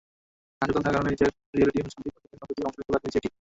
[0.61, 3.29] হাসপাতালে থাকার কারণে নাচের রিয়েলিটি অনুষ্ঠানটির শুটিংয়ে সম্প্রতি অংশ নিতে পারেননি জ্যাকি।